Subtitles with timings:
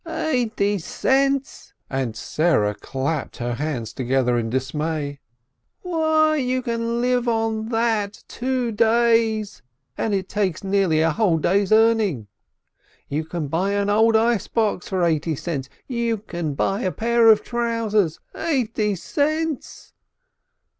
[0.07, 5.19] "Eighty cents!" and Sarah clapped her hands to gether in dismay.
[5.83, 9.61] "Why, you can live on that two days,
[9.95, 12.25] and it takes nearly a whole day's earning.
[13.09, 17.29] You can buy an old ice box for eighty cents, you can buy a pair
[17.29, 19.93] of trousers— eighty cents!"